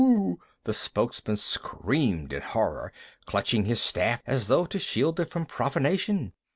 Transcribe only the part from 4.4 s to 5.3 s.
though to shield it